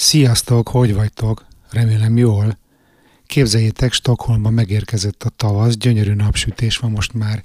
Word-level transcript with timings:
Sziasztok, 0.00 0.68
hogy 0.68 0.94
vagytok? 0.94 1.46
Remélem 1.70 2.16
jól. 2.16 2.58
Képzeljétek, 3.26 3.92
Stockholmban 3.92 4.52
megérkezett 4.52 5.22
a 5.22 5.28
tavasz, 5.28 5.76
gyönyörű 5.76 6.14
napsütés 6.14 6.76
van 6.76 6.90
most 6.90 7.12
már 7.12 7.42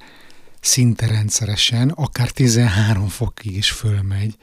szinte 0.59 1.07
rendszeresen, 1.07 1.89
akár 1.89 2.31
13 2.31 3.07
fokig 3.07 3.55
is 3.55 3.71
fölmegy 3.71 4.37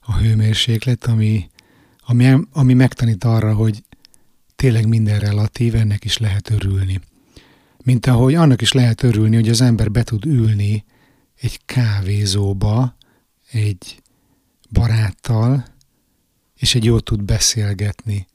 a 0.00 0.16
hőmérséklet, 0.16 1.04
ami, 1.04 1.50
ami, 2.06 2.34
ami 2.52 2.74
megtanít 2.74 3.24
arra, 3.24 3.54
hogy 3.54 3.84
tényleg 4.56 4.88
minden 4.88 5.18
relatív, 5.18 5.74
ennek 5.74 6.04
is 6.04 6.18
lehet 6.18 6.50
örülni. 6.50 7.00
Mint 7.84 8.06
ahogy 8.06 8.34
annak 8.34 8.60
is 8.60 8.72
lehet 8.72 9.02
örülni, 9.02 9.34
hogy 9.34 9.48
az 9.48 9.60
ember 9.60 9.90
be 9.90 10.02
tud 10.02 10.26
ülni 10.26 10.84
egy 11.40 11.60
kávézóba 11.64 12.96
egy 13.50 14.02
baráttal, 14.70 15.76
és 16.58 16.74
egy 16.74 16.84
jót 16.84 17.04
tud 17.04 17.22
beszélgetni. 17.22 18.26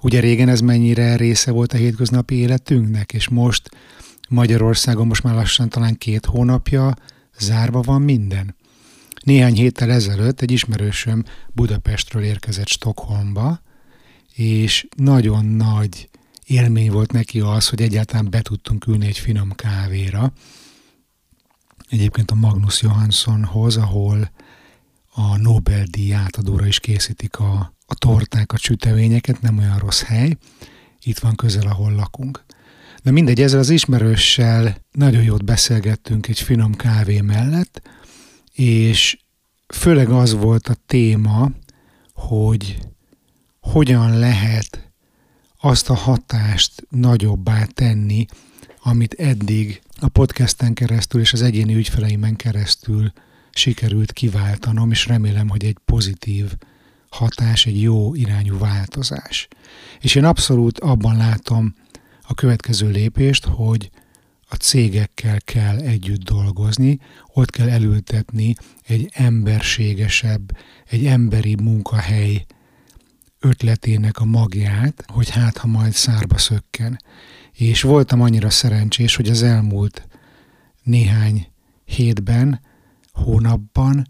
Ugye 0.00 0.20
régen 0.20 0.48
ez 0.48 0.60
mennyire 0.60 1.16
része 1.16 1.50
volt 1.50 1.72
a 1.72 1.76
hétköznapi 1.76 2.34
életünknek, 2.34 3.12
és 3.12 3.28
most 3.28 3.70
Magyarországon 4.28 5.06
most 5.06 5.22
már 5.22 5.34
lassan 5.34 5.68
talán 5.68 5.98
két 5.98 6.26
hónapja 6.26 6.94
zárva 7.38 7.80
van 7.80 8.02
minden. 8.02 8.54
Néhány 9.22 9.54
héttel 9.54 9.90
ezelőtt 9.90 10.40
egy 10.40 10.50
ismerősöm 10.50 11.24
Budapestről 11.52 12.22
érkezett 12.22 12.68
Stockholmba, 12.68 13.60
és 14.34 14.86
nagyon 14.96 15.44
nagy 15.44 16.08
élmény 16.44 16.90
volt 16.90 17.12
neki 17.12 17.40
az, 17.40 17.68
hogy 17.68 17.82
egyáltalán 17.82 18.30
be 18.30 18.40
tudtunk 18.42 18.86
ülni 18.86 19.06
egy 19.06 19.18
finom 19.18 19.52
kávéra. 19.52 20.32
Egyébként 21.88 22.30
a 22.30 22.34
Magnus 22.34 22.82
Johanssonhoz, 22.82 23.76
ahol 23.76 24.30
a 25.18 25.36
Nobel-díj 25.36 26.12
átadóra 26.12 26.66
is 26.66 26.80
készítik 26.80 27.38
a, 27.38 27.74
a 27.86 27.94
torták, 27.94 28.52
a 28.52 28.56
süteményeket, 28.56 29.40
nem 29.40 29.58
olyan 29.58 29.78
rossz 29.78 30.02
hely. 30.02 30.36
Itt 31.02 31.18
van 31.18 31.34
közel, 31.34 31.66
ahol 31.66 31.92
lakunk. 31.92 32.44
De 33.02 33.10
mindegy, 33.10 33.40
ezzel 33.40 33.58
az 33.58 33.70
ismerőssel 33.70 34.76
nagyon 34.92 35.22
jót 35.22 35.44
beszélgettünk 35.44 36.28
egy 36.28 36.40
finom 36.40 36.74
kávé 36.74 37.20
mellett, 37.20 37.82
és 38.52 39.18
főleg 39.74 40.08
az 40.08 40.32
volt 40.32 40.68
a 40.68 40.76
téma, 40.86 41.50
hogy 42.12 42.78
hogyan 43.60 44.18
lehet 44.18 44.90
azt 45.60 45.90
a 45.90 45.94
hatást 45.94 46.86
nagyobbá 46.90 47.64
tenni, 47.64 48.26
amit 48.82 49.14
eddig 49.14 49.82
a 50.00 50.08
podcasten 50.08 50.74
keresztül 50.74 51.20
és 51.20 51.32
az 51.32 51.42
egyéni 51.42 51.74
ügyfeleimen 51.74 52.36
keresztül 52.36 53.12
sikerült 53.56 54.12
kiváltanom, 54.12 54.90
és 54.90 55.06
remélem, 55.06 55.48
hogy 55.48 55.64
egy 55.64 55.76
pozitív 55.84 56.52
hatás, 57.08 57.66
egy 57.66 57.82
jó 57.82 58.14
irányú 58.14 58.58
változás. 58.58 59.48
És 60.00 60.14
én 60.14 60.24
abszolút 60.24 60.78
abban 60.78 61.16
látom 61.16 61.74
a 62.22 62.34
következő 62.34 62.90
lépést, 62.90 63.44
hogy 63.44 63.90
a 64.48 64.54
cégekkel 64.54 65.40
kell 65.40 65.78
együtt 65.78 66.22
dolgozni, 66.22 66.98
ott 67.32 67.50
kell 67.50 67.68
elültetni 67.68 68.54
egy 68.86 69.10
emberségesebb, 69.12 70.56
egy 70.86 71.06
emberi 71.06 71.54
munkahely 71.62 72.46
ötletének 73.40 74.18
a 74.18 74.24
magját, 74.24 75.04
hogy 75.06 75.30
hát 75.30 75.56
ha 75.56 75.66
majd 75.66 75.92
szárba 75.92 76.38
szökken. 76.38 76.98
És 77.52 77.82
voltam 77.82 78.20
annyira 78.20 78.50
szerencsés, 78.50 79.16
hogy 79.16 79.28
az 79.28 79.42
elmúlt 79.42 80.08
néhány 80.82 81.46
hétben 81.84 82.60
hónapban. 83.16 84.06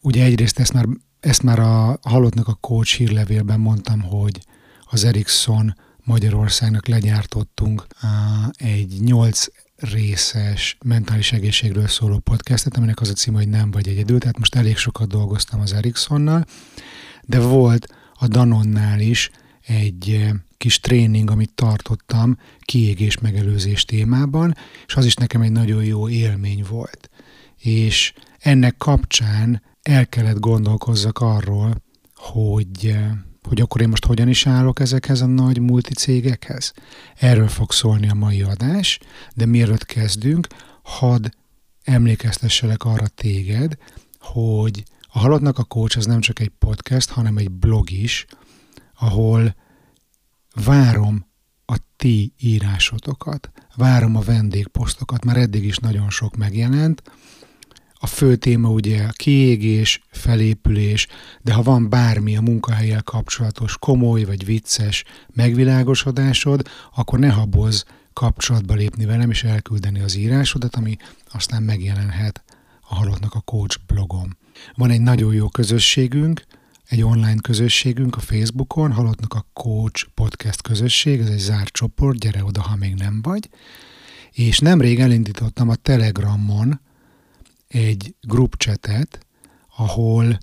Ugye 0.00 0.24
egyrészt 0.24 0.58
ezt 0.58 0.72
már, 0.72 0.86
ezt 1.20 1.42
már 1.42 1.58
a 1.58 1.98
halottnak 2.02 2.48
a 2.48 2.54
coach 2.60 2.96
hírlevélben 2.96 3.60
mondtam, 3.60 4.00
hogy 4.00 4.40
az 4.90 5.04
Ericsson 5.04 5.74
Magyarországnak 6.04 6.86
legyártottunk 6.86 7.86
egy 8.52 9.00
nyolc 9.00 9.46
részes 9.76 10.76
mentális 10.84 11.32
egészségről 11.32 11.86
szóló 11.86 12.18
podcastet, 12.18 12.76
aminek 12.76 13.00
az 13.00 13.08
a 13.08 13.12
cím, 13.12 13.34
hogy 13.34 13.48
nem 13.48 13.70
vagy 13.70 13.88
egyedül, 13.88 14.18
tehát 14.18 14.38
most 14.38 14.54
elég 14.54 14.76
sokat 14.76 15.08
dolgoztam 15.08 15.60
az 15.60 15.72
Ericssonnal, 15.72 16.44
de 17.22 17.40
volt 17.40 17.86
a 18.14 18.28
Danonnál 18.28 19.00
is 19.00 19.30
egy 19.60 20.32
kis 20.56 20.80
tréning, 20.80 21.30
amit 21.30 21.54
tartottam 21.54 22.38
kiégés 22.58 23.18
megelőzés 23.18 23.84
témában, 23.84 24.56
és 24.86 24.94
az 24.94 25.04
is 25.04 25.14
nekem 25.14 25.42
egy 25.42 25.52
nagyon 25.52 25.84
jó 25.84 26.08
élmény 26.08 26.64
volt 26.68 27.10
és 27.64 28.12
ennek 28.38 28.76
kapcsán 28.76 29.62
el 29.82 30.06
kellett 30.06 30.38
gondolkozzak 30.38 31.18
arról, 31.18 31.82
hogy, 32.14 32.96
hogy 33.42 33.60
akkor 33.60 33.80
én 33.80 33.88
most 33.88 34.04
hogyan 34.04 34.28
is 34.28 34.46
állok 34.46 34.80
ezekhez 34.80 35.20
a 35.20 35.26
nagy 35.26 35.60
multicégekhez. 35.60 36.72
Erről 37.14 37.48
fog 37.48 37.72
szólni 37.72 38.08
a 38.08 38.14
mai 38.14 38.42
adás, 38.42 38.98
de 39.34 39.46
mielőtt 39.46 39.84
kezdünk, 39.84 40.46
hadd 40.82 41.26
emlékeztesselek 41.84 42.84
arra 42.84 43.06
téged, 43.06 43.76
hogy 44.18 44.84
a 45.02 45.18
Halottnak 45.18 45.58
a 45.58 45.64
Coach 45.64 45.96
az 45.96 46.06
nem 46.06 46.20
csak 46.20 46.40
egy 46.40 46.52
podcast, 46.58 47.10
hanem 47.10 47.36
egy 47.36 47.50
blog 47.50 47.90
is, 47.90 48.26
ahol 48.98 49.54
várom 50.64 51.26
a 51.66 51.76
ti 51.96 52.32
írásotokat, 52.38 53.50
várom 53.76 54.16
a 54.16 54.20
vendégposztokat, 54.20 55.24
már 55.24 55.36
eddig 55.36 55.64
is 55.64 55.76
nagyon 55.76 56.10
sok 56.10 56.36
megjelent, 56.36 57.02
a 58.04 58.06
fő 58.06 58.36
téma 58.36 58.68
ugye 58.68 59.02
a 59.02 59.12
kiégés, 59.12 60.00
felépülés, 60.10 61.06
de 61.42 61.52
ha 61.52 61.62
van 61.62 61.88
bármi 61.88 62.36
a 62.36 62.40
munkahelyel 62.40 63.02
kapcsolatos 63.02 63.76
komoly 63.78 64.24
vagy 64.24 64.44
vicces 64.44 65.04
megvilágosodásod, 65.32 66.68
akkor 66.94 67.18
ne 67.18 67.30
habozz 67.30 67.82
kapcsolatba 68.12 68.74
lépni 68.74 69.04
velem 69.04 69.30
és 69.30 69.44
elküldeni 69.44 70.00
az 70.00 70.14
írásodat, 70.14 70.76
ami 70.76 70.96
aztán 71.32 71.62
megjelenhet 71.62 72.44
a 72.88 72.94
Halottnak 72.94 73.34
a 73.34 73.40
Coach 73.40 73.76
blogom. 73.86 74.36
Van 74.74 74.90
egy 74.90 75.00
nagyon 75.00 75.34
jó 75.34 75.48
közösségünk, 75.48 76.44
egy 76.88 77.02
online 77.02 77.40
közösségünk 77.40 78.16
a 78.16 78.20
Facebookon, 78.20 78.92
Halottnak 78.92 79.34
a 79.34 79.46
Coach 79.52 80.06
podcast 80.14 80.62
közösség, 80.62 81.20
ez 81.20 81.28
egy 81.28 81.38
zárt 81.38 81.72
csoport, 81.72 82.18
gyere 82.18 82.44
oda, 82.44 82.62
ha 82.62 82.76
még 82.76 82.94
nem 82.94 83.22
vagy. 83.22 83.48
És 84.32 84.58
nemrég 84.58 85.00
elindítottam 85.00 85.68
a 85.68 85.74
Telegramon 85.74 86.80
egy 87.74 88.14
grupcsetet, 88.20 89.26
ahol 89.76 90.38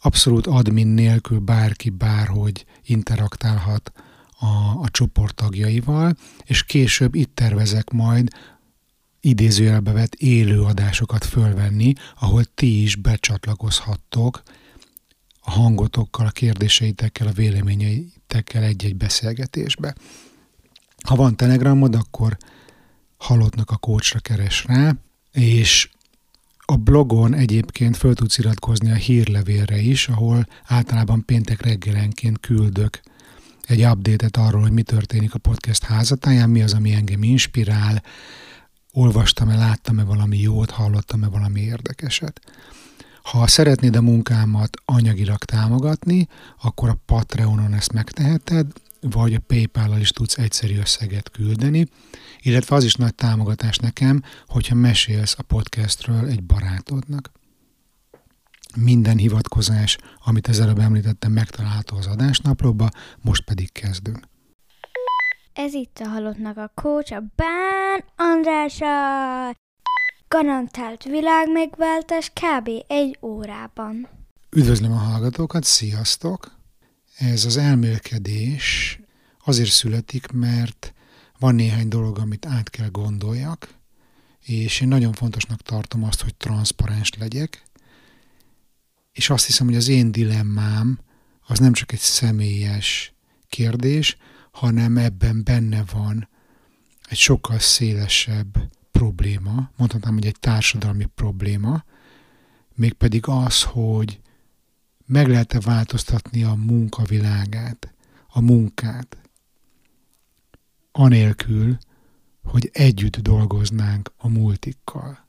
abszolút 0.00 0.46
admin 0.46 0.86
nélkül 0.86 1.38
bárki 1.38 1.90
bárhogy 1.90 2.64
interaktálhat 2.82 3.92
a, 4.38 4.46
a 4.82 4.88
csoport 4.90 5.34
tagjaival, 5.34 6.16
és 6.44 6.64
később 6.64 7.14
itt 7.14 7.34
tervezek 7.34 7.90
majd 7.90 8.28
idézőjelbe 9.20 9.92
vett 9.92 10.14
élő 10.14 10.62
adásokat 10.62 11.24
fölvenni, 11.24 11.92
ahol 12.20 12.44
ti 12.44 12.82
is 12.82 12.96
becsatlakozhattok 12.96 14.42
a 15.40 15.50
hangotokkal, 15.50 16.26
a 16.26 16.30
kérdéseitekkel, 16.30 17.26
a 17.26 17.32
véleményeitekkel 17.32 18.62
egy-egy 18.62 18.96
beszélgetésbe. 18.96 19.94
Ha 21.06 21.14
van 21.14 21.36
telegramod, 21.36 21.94
akkor 21.94 22.36
halottnak 23.16 23.70
a 23.70 23.76
kócsra 23.76 24.18
keres 24.18 24.64
rá, 24.64 24.96
és 25.32 25.90
a 26.70 26.76
blogon 26.76 27.34
egyébként 27.34 27.96
föl 27.96 28.14
tudsz 28.14 28.38
iratkozni 28.38 28.90
a 28.90 28.94
hírlevélre 28.94 29.78
is, 29.78 30.08
ahol 30.08 30.46
általában 30.66 31.24
péntek 31.24 31.62
reggelenként 31.62 32.40
küldök 32.40 33.00
egy 33.66 33.84
update-et 33.84 34.36
arról, 34.36 34.60
hogy 34.60 34.72
mi 34.72 34.82
történik 34.82 35.34
a 35.34 35.38
podcast 35.38 35.84
házatáján, 35.84 36.50
mi 36.50 36.62
az, 36.62 36.72
ami 36.72 36.92
engem 36.92 37.22
inspirál, 37.22 38.02
olvastam-e, 38.92 39.56
láttam-e 39.56 40.04
valami 40.04 40.38
jót, 40.38 40.70
hallottam-e 40.70 41.28
valami 41.28 41.60
érdekeset. 41.60 42.40
Ha 43.22 43.46
szeretnéd 43.46 43.96
a 43.96 44.02
munkámat 44.02 44.76
anyagilag 44.84 45.44
támogatni, 45.44 46.28
akkor 46.62 46.88
a 46.88 47.00
Patreonon 47.06 47.74
ezt 47.74 47.92
megteheted, 47.92 48.66
vagy 49.00 49.34
a 49.34 49.40
PayPal-al 49.46 50.00
is 50.00 50.10
tudsz 50.10 50.38
egyszerű 50.38 50.78
összeget 50.78 51.30
küldeni, 51.30 51.86
illetve 52.40 52.76
az 52.76 52.84
is 52.84 52.94
nagy 52.94 53.14
támogatás 53.14 53.76
nekem, 53.76 54.22
hogyha 54.46 54.74
mesélsz 54.74 55.34
a 55.38 55.42
podcastről 55.42 56.28
egy 56.28 56.42
barátodnak. 56.42 57.30
Minden 58.76 59.16
hivatkozás, 59.16 59.98
amit 60.24 60.46
az 60.46 60.60
előbb 60.60 60.78
említettem, 60.78 61.32
megtalálható 61.32 61.96
az 61.96 62.06
adásnaplóba, 62.06 62.88
most 63.20 63.44
pedig 63.44 63.72
kezdünk. 63.72 64.28
Ez 65.52 65.74
itt 65.74 65.98
a 65.98 66.08
Halottnak 66.08 66.56
a 66.56 66.72
Coach, 66.74 67.12
a 67.12 67.22
Bán 67.36 68.04
Andrása! 68.16 69.56
Garantált 70.28 71.04
világmegváltás 71.04 72.30
kb. 72.30 72.68
egy 72.86 73.18
órában. 73.22 74.08
Üdvözlöm 74.50 74.92
a 74.92 74.96
hallgatókat, 74.96 75.64
sziasztok! 75.64 76.59
Ez 77.20 77.44
az 77.44 77.56
elmélkedés 77.56 78.98
azért 79.44 79.70
születik, 79.70 80.26
mert 80.26 80.94
van 81.38 81.54
néhány 81.54 81.88
dolog, 81.88 82.18
amit 82.18 82.46
át 82.46 82.70
kell 82.70 82.88
gondoljak, 82.88 83.74
és 84.44 84.80
én 84.80 84.88
nagyon 84.88 85.12
fontosnak 85.12 85.62
tartom 85.62 86.04
azt, 86.04 86.22
hogy 86.22 86.34
transzparens 86.34 87.12
legyek, 87.18 87.62
és 89.12 89.30
azt 89.30 89.46
hiszem, 89.46 89.66
hogy 89.66 89.76
az 89.76 89.88
én 89.88 90.12
dilemmám 90.12 90.98
az 91.46 91.58
nem 91.58 91.72
csak 91.72 91.92
egy 91.92 91.98
személyes 91.98 93.14
kérdés, 93.48 94.16
hanem 94.52 94.96
ebben 94.96 95.44
benne 95.44 95.84
van 95.92 96.28
egy 97.08 97.18
sokkal 97.18 97.58
szélesebb 97.58 98.70
probléma, 98.90 99.70
mondhatnám, 99.76 100.14
hogy 100.14 100.26
egy 100.26 100.40
társadalmi 100.40 101.04
probléma, 101.14 101.84
mégpedig 102.74 103.26
az, 103.26 103.62
hogy 103.62 104.20
meg 105.10 105.28
lehet-e 105.28 105.60
változtatni 105.60 106.42
a 106.42 106.54
munkavilágát, 106.54 107.94
a 108.28 108.40
munkát, 108.40 109.18
anélkül, 110.92 111.78
hogy 112.42 112.70
együtt 112.72 113.16
dolgoznánk 113.16 114.12
a 114.16 114.28
multikkal. 114.28 115.28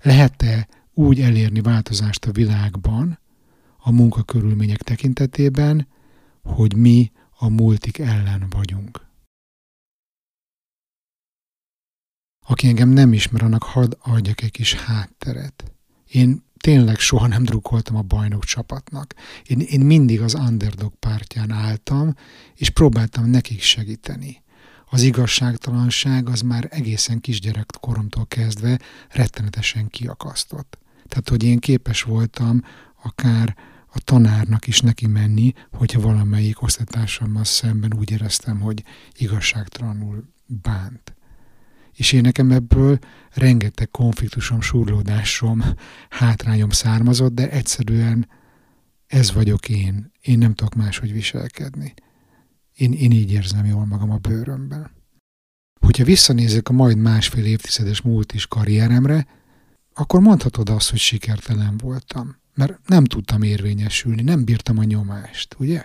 Lehet-e 0.00 0.68
úgy 0.94 1.20
elérni 1.20 1.60
változást 1.60 2.24
a 2.24 2.32
világban, 2.32 3.18
a 3.78 3.90
munkakörülmények 3.90 4.82
tekintetében, 4.82 5.88
hogy 6.42 6.76
mi 6.76 7.12
a 7.38 7.48
multik 7.48 7.98
ellen 7.98 8.46
vagyunk. 8.50 9.06
Aki 12.46 12.68
engem 12.68 12.88
nem 12.88 13.12
ismer, 13.12 13.42
annak 13.42 13.62
hadd 13.62 13.96
adjak 14.02 14.42
egy 14.42 14.50
kis 14.50 14.74
hátteret. 14.74 15.72
Én 16.06 16.42
tényleg 16.64 16.98
soha 16.98 17.26
nem 17.26 17.42
drukkoltam 17.42 17.96
a 17.96 18.02
bajnok 18.02 18.44
csapatnak. 18.44 19.14
Én, 19.46 19.60
én 19.60 19.80
mindig 19.80 20.20
az 20.20 20.34
underdog 20.34 20.92
pártján 20.98 21.50
álltam, 21.50 22.14
és 22.54 22.70
próbáltam 22.70 23.30
nekik 23.30 23.60
segíteni. 23.60 24.42
Az 24.90 25.02
igazságtalanság 25.02 26.28
az 26.28 26.40
már 26.40 26.68
egészen 26.70 27.20
kisgyerek 27.20 27.70
koromtól 27.80 28.26
kezdve 28.26 28.78
rettenetesen 29.08 29.88
kiakasztott. 29.88 30.78
Tehát, 31.08 31.28
hogy 31.28 31.42
én 31.44 31.58
képes 31.58 32.02
voltam 32.02 32.62
akár 33.02 33.56
a 33.92 34.00
tanárnak 34.04 34.66
is 34.66 34.80
neki 34.80 35.06
menni, 35.06 35.52
hogyha 35.72 36.00
valamelyik 36.00 36.62
osztálytársammal 36.62 37.44
szemben 37.44 37.94
úgy 37.94 38.10
éreztem, 38.10 38.60
hogy 38.60 38.82
igazságtalanul 39.12 40.24
bánt. 40.46 41.14
És 41.94 42.12
én 42.12 42.20
nekem 42.20 42.50
ebből 42.50 42.98
rengeteg 43.30 43.90
konfliktusom, 43.90 44.60
surlódásom, 44.60 45.62
hátrányom 46.08 46.70
származott, 46.70 47.34
de 47.34 47.50
egyszerűen 47.50 48.28
ez 49.06 49.32
vagyok 49.32 49.68
én. 49.68 50.12
Én 50.20 50.38
nem 50.38 50.54
tudok 50.54 50.74
máshogy 50.74 51.12
viselkedni. 51.12 51.94
Én, 52.74 52.92
én 52.92 53.10
így 53.10 53.32
érzem 53.32 53.64
jól 53.64 53.86
magam 53.86 54.10
a 54.10 54.16
bőrömben. 54.16 54.90
Hogyha 55.80 56.04
visszanézek 56.04 56.68
a 56.68 56.72
majd 56.72 56.96
másfél 56.96 57.44
évtizedes 57.44 58.00
múlt 58.00 58.32
is 58.32 58.46
karrieremre, 58.46 59.26
akkor 59.94 60.20
mondhatod 60.20 60.68
azt, 60.68 60.90
hogy 60.90 60.98
sikertelen 60.98 61.76
voltam 61.76 62.42
mert 62.54 62.88
nem 62.88 63.04
tudtam 63.04 63.42
érvényesülni, 63.42 64.22
nem 64.22 64.44
bírtam 64.44 64.78
a 64.78 64.84
nyomást, 64.84 65.56
ugye? 65.58 65.84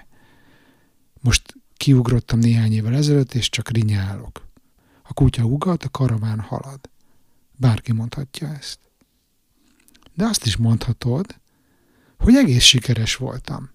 Most 1.21 1.55
kiugrottam 1.77 2.39
néhány 2.39 2.73
évvel 2.73 2.95
ezelőtt, 2.95 3.33
és 3.33 3.49
csak 3.49 3.69
rinyálok. 3.69 4.47
A 5.09 5.13
kutya 5.13 5.43
ugat, 5.43 5.83
a 5.83 5.89
karaván 5.89 6.39
halad. 6.39 6.79
Bárki 7.57 7.91
mondhatja 7.93 8.47
ezt. 8.47 8.79
De 10.13 10.25
azt 10.25 10.45
is 10.45 10.57
mondhatod, 10.57 11.39
hogy 12.17 12.35
egész 12.35 12.63
sikeres 12.63 13.15
voltam. 13.15 13.69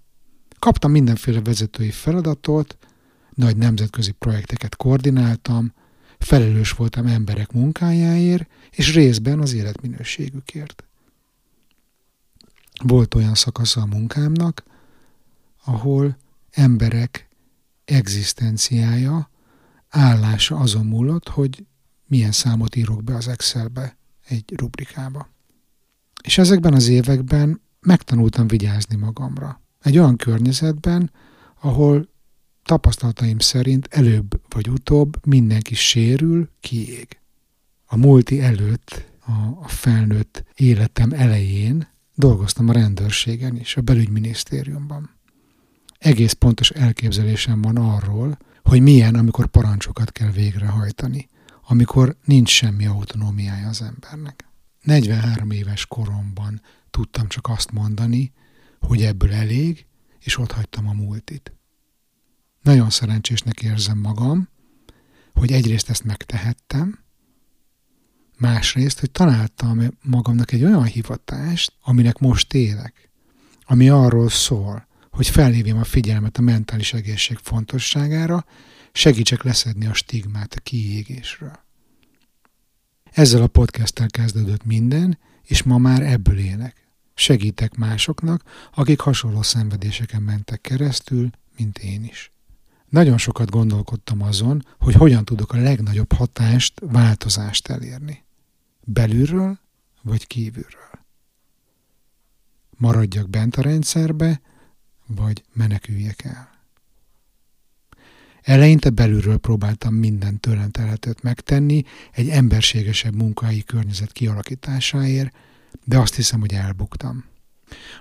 Kaptam 0.58 0.90
mindenféle 0.90 1.40
vezetői 1.40 1.90
feladatot, 1.90 2.78
nagy 3.30 3.56
nemzetközi 3.56 4.10
projekteket 4.10 4.76
koordináltam, 4.76 5.72
felelős 6.18 6.72
voltam 6.72 7.06
emberek 7.06 7.52
munkájáért, 7.52 8.50
és 8.70 8.94
részben 8.94 9.40
az 9.40 9.52
életminőségükért. 9.52 10.84
Volt 12.82 13.14
olyan 13.14 13.34
szakasza 13.34 13.80
a 13.80 13.86
munkámnak, 13.86 14.64
ahol 15.64 16.16
emberek 16.50 17.28
egzisztenciája, 17.84 19.32
állása 19.94 20.56
azon 20.56 20.86
múlott, 20.86 21.28
hogy 21.28 21.64
milyen 22.06 22.32
számot 22.32 22.76
írok 22.76 23.04
be 23.04 23.14
az 23.14 23.28
Excelbe 23.28 23.96
egy 24.28 24.52
rubrikába. 24.56 25.28
És 26.22 26.38
ezekben 26.38 26.74
az 26.74 26.88
években 26.88 27.60
megtanultam 27.80 28.46
vigyázni 28.46 28.96
magamra. 28.96 29.60
Egy 29.80 29.98
olyan 29.98 30.16
környezetben, 30.16 31.10
ahol 31.60 32.08
tapasztalataim 32.62 33.38
szerint 33.38 33.88
előbb 33.90 34.40
vagy 34.48 34.68
utóbb 34.68 35.26
mindenki 35.26 35.74
sérül, 35.74 36.50
kiég. 36.60 37.18
A 37.86 37.96
multi 37.96 38.40
előtt, 38.40 39.04
a, 39.62 39.68
felnőtt 39.68 40.44
életem 40.54 41.12
elején 41.12 41.92
Dolgoztam 42.14 42.68
a 42.68 42.72
rendőrségen 42.72 43.56
is, 43.56 43.76
a 43.76 43.80
belügyminisztériumban. 43.80 45.10
Egész 46.04 46.32
pontos 46.32 46.70
elképzelésem 46.70 47.62
van 47.62 47.76
arról, 47.76 48.38
hogy 48.62 48.80
milyen, 48.80 49.14
amikor 49.14 49.46
parancsokat 49.46 50.12
kell 50.12 50.30
végrehajtani, 50.30 51.28
amikor 51.66 52.16
nincs 52.24 52.50
semmi 52.50 52.86
autonómiája 52.86 53.68
az 53.68 53.82
embernek. 53.82 54.48
43 54.82 55.50
éves 55.50 55.86
koromban 55.86 56.60
tudtam 56.90 57.28
csak 57.28 57.48
azt 57.48 57.72
mondani, 57.72 58.32
hogy 58.80 59.02
ebből 59.02 59.32
elég, 59.32 59.86
és 60.20 60.38
ott 60.38 60.52
hagytam 60.52 60.88
a 60.88 60.92
múltit. 60.92 61.52
Nagyon 62.62 62.90
szerencsésnek 62.90 63.62
érzem 63.62 63.98
magam, 63.98 64.48
hogy 65.32 65.52
egyrészt 65.52 65.90
ezt 65.90 66.04
megtehettem, 66.04 67.02
Másrészt, 68.38 69.00
hogy 69.00 69.10
találtam 69.10 69.80
magamnak 70.02 70.52
egy 70.52 70.64
olyan 70.64 70.84
hivatást, 70.84 71.72
aminek 71.82 72.18
most 72.18 72.54
élek, 72.54 73.10
ami 73.64 73.88
arról 73.88 74.28
szól, 74.28 74.86
hogy 75.14 75.28
felhívjam 75.28 75.78
a 75.78 75.84
figyelmet 75.84 76.38
a 76.38 76.42
mentális 76.42 76.92
egészség 76.92 77.36
fontosságára, 77.42 78.44
segítsek 78.92 79.42
leszedni 79.42 79.86
a 79.86 79.94
stigmát 79.94 80.54
a 80.54 80.60
kiégésről. 80.60 81.58
Ezzel 83.12 83.42
a 83.42 83.46
podcasttel 83.46 84.06
kezdődött 84.06 84.64
minden, 84.64 85.18
és 85.42 85.62
ma 85.62 85.78
már 85.78 86.02
ebből 86.02 86.38
élek. 86.38 86.86
Segítek 87.14 87.74
másoknak, 87.74 88.42
akik 88.74 89.00
hasonló 89.00 89.42
szenvedéseken 89.42 90.22
mentek 90.22 90.60
keresztül, 90.60 91.30
mint 91.56 91.78
én 91.78 92.04
is. 92.04 92.32
Nagyon 92.88 93.18
sokat 93.18 93.50
gondolkodtam 93.50 94.22
azon, 94.22 94.66
hogy 94.78 94.94
hogyan 94.94 95.24
tudok 95.24 95.52
a 95.52 95.58
legnagyobb 95.58 96.12
hatást, 96.12 96.80
változást 96.80 97.68
elérni. 97.68 98.24
Belülről 98.80 99.58
vagy 100.02 100.26
kívülről? 100.26 100.90
Maradjak 102.76 103.30
bent 103.30 103.56
a 103.56 103.62
rendszerbe, 103.62 104.40
vagy 105.06 105.44
meneküljek 105.52 106.24
el? 106.24 106.52
Eleinte 108.42 108.90
belülről 108.90 109.38
próbáltam 109.38 109.94
minden 109.94 110.40
tőlem 110.40 110.70
telhetőt 110.70 111.22
megtenni 111.22 111.84
egy 112.12 112.28
emberségesebb 112.28 113.14
munkai 113.14 113.62
környezet 113.62 114.12
kialakításáért, 114.12 115.36
de 115.84 115.98
azt 115.98 116.14
hiszem, 116.14 116.40
hogy 116.40 116.52
elbuktam. 116.52 117.24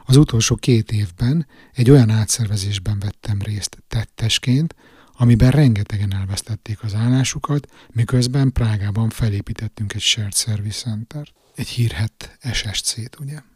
Az 0.06 0.16
utolsó 0.16 0.56
két 0.56 0.92
évben 0.92 1.48
egy 1.74 1.90
olyan 1.90 2.10
átszervezésben 2.10 3.00
vettem 3.00 3.42
részt 3.42 3.84
tettesként, 3.88 4.76
amiben 5.18 5.52
rengetegen 5.52 6.14
elvesztették 6.14 6.84
az 6.84 6.94
állásukat, 6.94 7.72
miközben 7.92 8.52
Prágában 8.52 9.10
felépítettünk 9.10 9.94
egy 9.94 10.02
Shared 10.02 10.36
Service 10.36 10.80
Center, 10.80 11.28
egy 11.56 11.68
hírhet 11.68 12.38
SSC-t, 12.54 13.20
ugye. 13.20 13.53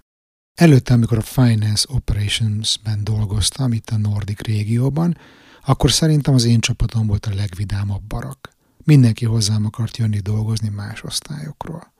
Előtte, 0.58 0.94
amikor 0.94 1.18
a 1.18 1.22
Finance 1.22 1.88
Operations-ben 1.90 3.04
dolgoztam, 3.04 3.74
itt 3.74 3.90
a 3.90 3.98
Nordic 3.98 4.42
régióban, 4.42 5.18
akkor 5.66 5.92
szerintem 5.92 6.34
az 6.34 6.44
én 6.44 6.60
csapatom 6.60 7.08
volt 7.08 7.26
a 7.26 7.34
legvidámabb 7.34 8.04
barak. 8.04 8.50
Mindenki 8.84 9.26
hozzám 9.26 9.66
akart 9.66 9.98
jönni 9.98 10.20
dolgozni 10.20 10.70
más 10.70 11.04
osztályokról. 11.04 11.94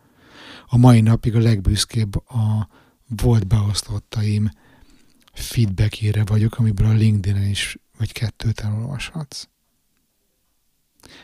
A 0.68 0.78
mai 0.78 1.02
napig 1.02 1.36
a 1.36 1.40
legbüszkébb 1.40 2.16
a 2.16 2.68
volt 3.08 3.48
beosztottaim 3.48 4.52
feedbackére 5.34 6.24
vagyok, 6.26 6.58
amiből 6.58 6.88
a 6.88 6.94
LinkedIn-en 6.94 7.50
is 7.50 7.78
vagy 7.98 8.12
kettőt 8.12 8.60
elolvashatsz. 8.60 9.48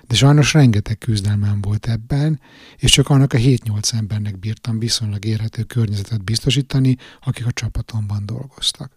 De 0.08 0.16
sajnos 0.16 0.54
rengeteg 0.54 0.98
küzdelmem 0.98 1.62
volt 1.62 1.88
ebben, 1.88 2.40
és 2.78 2.92
csak 2.92 3.10
annak 3.10 3.34
a 3.34 3.38
7-8 3.38 3.94
embernek 3.94 4.40
bírtam 4.40 4.80
viszonylag 4.80 5.26
érhető 5.26 5.64
környezetet 5.64 6.24
biztosítani, 6.24 6.98
akik 7.22 7.46
a 7.46 7.52
csapatomban 7.52 8.26
dolgoztak. 8.26 8.92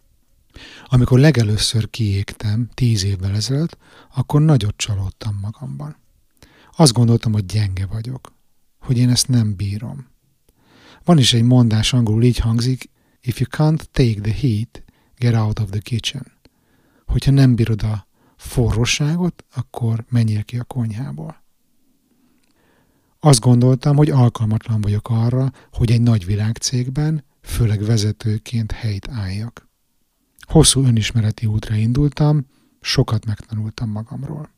Amikor 0.84 1.18
legelőször 1.18 1.90
kiégtem, 1.90 2.68
tíz 2.74 3.04
évvel 3.04 3.34
ezelőtt, 3.34 3.78
akkor 4.14 4.40
nagyot 4.40 4.76
csalódtam 4.76 5.38
magamban. 5.40 5.96
Azt 6.76 6.92
gondoltam, 6.92 7.32
hogy 7.32 7.46
gyenge 7.46 7.86
vagyok, 7.86 8.32
hogy 8.78 8.98
én 8.98 9.10
ezt 9.10 9.28
nem 9.28 9.56
bírom. 9.56 10.06
Van 11.04 11.18
is 11.18 11.32
egy 11.32 11.42
mondás 11.42 11.92
angolul 11.92 12.22
így 12.22 12.38
hangzik, 12.38 12.90
if 13.20 13.40
you 13.40 13.48
can't 13.50 13.82
take 13.92 14.20
the 14.20 14.32
heat, 14.32 14.82
get 15.18 15.34
out 15.34 15.58
of 15.58 15.70
the 15.70 15.80
kitchen. 15.80 16.32
Hogyha 17.06 17.30
nem 17.30 17.54
bírod 17.54 17.82
a 17.82 18.05
forróságot, 18.36 19.44
akkor 19.54 20.04
menjél 20.08 20.44
ki 20.44 20.58
a 20.58 20.64
konyhából. 20.64 21.44
Azt 23.20 23.40
gondoltam, 23.40 23.96
hogy 23.96 24.10
alkalmatlan 24.10 24.80
vagyok 24.80 25.08
arra, 25.08 25.52
hogy 25.72 25.90
egy 25.90 26.00
nagy 26.00 26.24
világcégben, 26.24 27.24
főleg 27.42 27.82
vezetőként 27.82 28.72
helyt 28.72 29.08
álljak. 29.08 29.68
Hosszú 30.40 30.84
önismereti 30.84 31.46
útra 31.46 31.74
indultam, 31.74 32.46
sokat 32.80 33.26
megtanultam 33.26 33.90
magamról. 33.90 34.54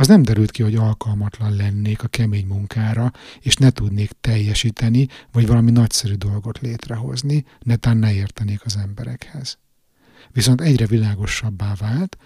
Az 0.00 0.06
nem 0.06 0.22
derült 0.22 0.50
ki, 0.50 0.62
hogy 0.62 0.74
alkalmatlan 0.74 1.56
lennék 1.56 2.02
a 2.02 2.08
kemény 2.08 2.46
munkára, 2.46 3.12
és 3.40 3.56
ne 3.56 3.70
tudnék 3.70 4.10
teljesíteni, 4.20 5.08
vagy 5.32 5.46
valami 5.46 5.70
nagyszerű 5.70 6.14
dolgot 6.14 6.58
létrehozni, 6.58 7.44
netán 7.58 7.96
ne 7.96 8.12
értenék 8.12 8.64
az 8.64 8.76
emberekhez. 8.76 9.58
Viszont 10.32 10.60
egyre 10.60 10.86
világosabbá 10.86 11.74
vált, 11.74 12.16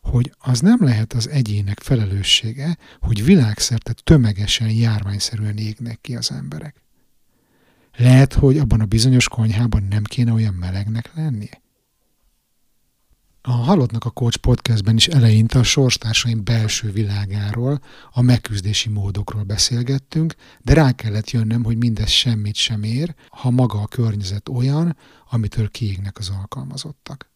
hogy 0.00 0.32
az 0.38 0.60
nem 0.60 0.78
lehet 0.80 1.12
az 1.12 1.28
egyének 1.28 1.80
felelőssége, 1.80 2.76
hogy 3.00 3.24
világszerte 3.24 3.92
tömegesen, 3.92 4.70
járványszerűen 4.70 5.56
égnek 5.56 6.00
ki 6.00 6.16
az 6.16 6.30
emberek. 6.30 6.82
Lehet, 7.96 8.32
hogy 8.32 8.58
abban 8.58 8.80
a 8.80 8.84
bizonyos 8.84 9.28
konyhában 9.28 9.82
nem 9.82 10.02
kéne 10.02 10.32
olyan 10.32 10.54
melegnek 10.54 11.14
lennie? 11.14 11.62
A 13.42 13.50
Halottnak 13.50 14.04
a 14.04 14.10
Coach 14.10 14.38
podcastben 14.38 14.96
is 14.96 15.06
eleinte 15.06 15.58
a 15.58 15.62
sorstársaim 15.62 16.44
belső 16.44 16.90
világáról, 16.90 17.80
a 18.12 18.20
megküzdési 18.20 18.88
módokról 18.88 19.42
beszélgettünk, 19.42 20.34
de 20.62 20.74
rá 20.74 20.92
kellett 20.92 21.30
jönnöm, 21.30 21.64
hogy 21.64 21.76
mindez 21.76 22.08
semmit 22.08 22.54
sem 22.54 22.82
ér, 22.82 23.14
ha 23.28 23.50
maga 23.50 23.80
a 23.80 23.86
környezet 23.86 24.48
olyan, 24.48 24.96
amitől 25.30 25.70
kiégnek 25.70 26.18
az 26.18 26.28
alkalmazottak. 26.28 27.29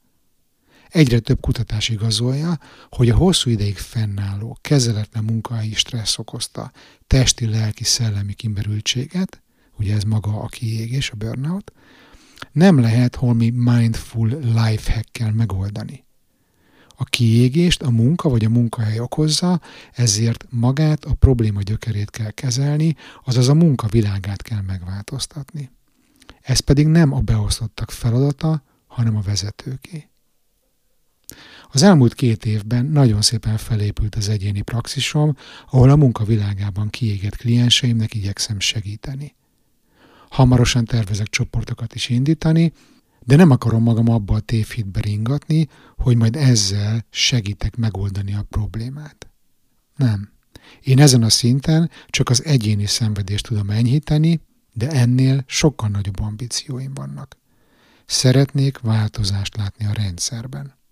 Egyre 0.95 1.19
több 1.19 1.41
kutatás 1.41 1.89
igazolja, 1.89 2.59
hogy 2.91 3.11
a 3.11 3.17
hosszú 3.17 3.51
ideig 3.51 3.77
fennálló, 3.77 4.59
kezeletlen 4.61 5.25
munkahelyi 5.25 5.75
stressz 5.75 6.19
okozta 6.19 6.73
testi, 7.07 7.47
lelki, 7.47 7.85
szellemi 7.85 8.33
kimberültséget, 8.33 9.43
ugye 9.79 9.95
ez 9.95 10.03
maga 10.03 10.41
a 10.41 10.47
kiégés, 10.47 11.11
a 11.11 11.17
burnout, 11.17 11.73
nem 12.53 12.81
lehet 12.81 13.17
holmi 13.17 13.51
mindful 13.51 14.29
life 14.29 14.93
hackkel 14.93 15.33
megoldani. 15.33 16.05
A 16.97 17.05
kiégést 17.05 17.83
a 17.83 17.91
munka 17.91 18.29
vagy 18.29 18.45
a 18.45 18.49
munkahely 18.49 18.99
okozza, 18.99 19.61
ezért 19.93 20.47
magát, 20.51 21.05
a 21.05 21.15
probléma 21.15 21.63
gyökerét 21.63 22.11
kell 22.11 22.31
kezelni, 22.31 22.97
azaz 23.25 23.49
a 23.49 23.55
munka 23.55 23.87
világát 23.87 24.43
kell 24.43 24.61
megváltoztatni. 24.61 25.71
Ez 26.41 26.59
pedig 26.59 26.87
nem 26.87 27.13
a 27.13 27.21
beosztottak 27.21 27.91
feladata, 27.91 28.63
hanem 28.87 29.17
a 29.17 29.21
vezetőké. 29.21 30.09
Az 31.75 31.83
elmúlt 31.83 32.15
két 32.15 32.45
évben 32.45 32.87
nagyon 32.87 33.23
szépen 33.23 33.57
felépült 33.57 34.15
az 34.15 34.29
egyéni 34.29 34.61
praxisom, 34.61 35.37
ahol 35.71 35.91
a 35.91 35.97
munkavilágában 35.97 36.91
kiégett 36.91 37.37
klienseimnek 37.37 38.15
igyekszem 38.15 38.61
segíteni. 38.61 39.35
Hamarosan 40.29 40.85
tervezek 40.85 41.29
csoportokat 41.29 41.95
is 41.95 42.09
indítani, 42.09 42.73
de 43.21 43.37
nem 43.37 43.51
akarom 43.51 43.83
magam 43.83 44.09
abba 44.09 44.35
a 44.35 44.41
tévhitbe 44.41 45.01
ringatni, 45.01 45.69
hogy 45.97 46.17
majd 46.17 46.37
ezzel 46.37 47.07
segítek 47.11 47.77
megoldani 47.77 48.35
a 48.35 48.47
problémát. 48.49 49.31
Nem. 49.97 50.33
Én 50.81 51.01
ezen 51.01 51.23
a 51.23 51.31
szinten 51.31 51.91
csak 52.07 52.29
az 52.29 52.45
egyéni 52.45 52.87
szenvedést 52.87 53.47
tudom 53.47 53.71
enyhíteni, 53.71 54.41
de 54.73 54.91
ennél 54.91 55.45
sokkal 55.47 55.89
nagyobb 55.89 56.21
ambícióim 56.21 56.95
vannak. 56.95 57.37
Szeretnék 58.07 58.79
változást 58.79 59.57
látni 59.57 59.87
a 59.87 59.93
rendszerben. 59.93 60.83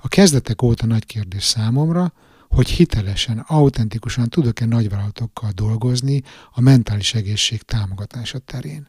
A 0.00 0.08
kezdetek 0.08 0.62
óta 0.62 0.86
nagy 0.86 1.06
kérdés 1.06 1.44
számomra, 1.44 2.12
hogy 2.48 2.68
hitelesen, 2.68 3.38
autentikusan 3.38 4.28
tudok-e 4.28 4.66
nagyvállalatokkal 4.66 5.50
dolgozni 5.54 6.22
a 6.52 6.60
mentális 6.60 7.14
egészség 7.14 7.62
támogatása 7.62 8.38
terén. 8.38 8.88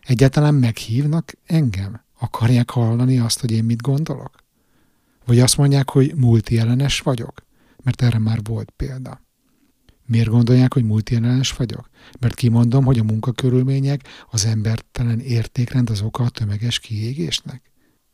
Egyáltalán 0.00 0.54
meghívnak 0.54 1.32
engem? 1.46 2.04
Akarják 2.18 2.70
hallani 2.70 3.18
azt, 3.18 3.40
hogy 3.40 3.50
én 3.50 3.64
mit 3.64 3.82
gondolok? 3.82 4.44
Vagy 5.24 5.40
azt 5.40 5.56
mondják, 5.56 5.90
hogy 5.90 6.14
multiellenes 6.14 7.00
vagyok? 7.00 7.42
Mert 7.82 8.02
erre 8.02 8.18
már 8.18 8.38
volt 8.42 8.70
példa. 8.76 9.24
Miért 10.06 10.28
gondolják, 10.28 10.72
hogy 10.72 10.84
multiellenes 10.84 11.52
vagyok? 11.52 11.88
Mert 12.20 12.34
kimondom, 12.34 12.84
hogy 12.84 12.98
a 12.98 13.02
munkakörülmények, 13.02 14.08
az 14.30 14.44
embertelen 14.44 15.20
értékrend 15.20 15.90
az 15.90 16.00
oka 16.00 16.24
a 16.24 16.28
tömeges 16.28 16.78
kiégésnek? 16.78 17.62